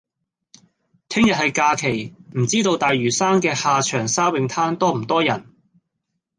[1.09, 5.45] 聽日係假期，唔知道大嶼山嘅下長沙泳灘多唔多人？